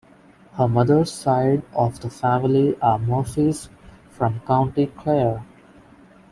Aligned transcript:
Her 0.53 0.67
mother's 0.67 1.11
side 1.11 1.61
of 1.75 1.99
the 1.99 2.09
family 2.09 2.75
are 2.81 2.97
Murphys 2.97 3.69
from 4.09 4.39
County 4.47 4.87
Clare. 4.87 5.45